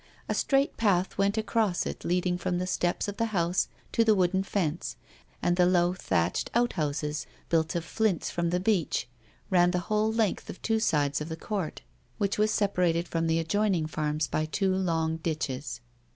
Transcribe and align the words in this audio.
A 0.27 0.33
straight 0.33 0.77
path 0.77 1.15
went 1.19 1.37
across 1.37 1.85
it 1.85 2.03
leading 2.03 2.35
from 2.35 2.57
the 2.57 2.65
steps 2.65 3.07
of 3.07 3.17
the 3.17 3.27
house 3.37 3.67
to 3.91 4.03
the 4.03 4.15
wooden 4.15 4.41
fence, 4.41 4.95
and 5.43 5.55
the 5.57 5.67
low, 5.67 5.93
thatched 5.93 6.49
out 6.55 6.73
houses, 6.73 7.27
built 7.49 7.75
of 7.75 7.85
flints 7.85 8.31
from 8.31 8.49
the 8.49 8.59
beach, 8.59 9.07
ran 9.51 9.69
the 9.69 9.77
whole 9.77 10.11
length 10.11 10.49
of 10.49 10.59
two 10.63 10.79
sides 10.79 11.21
of 11.21 11.29
the 11.29 11.35
court, 11.37 11.83
which 12.17 12.39
was 12.39 12.49
separated 12.49 13.07
from 13.07 13.27
the 13.27 13.37
adjoining 13.37 13.85
farms 13.85 14.25
by 14.25 14.45
two 14.45 14.73
long 14.75 15.17
ditches. 15.17 15.81